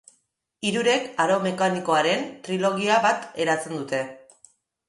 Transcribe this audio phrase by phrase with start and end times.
[0.69, 4.05] Hirurek aro mekanikoaren trilogia bat eratzen dute.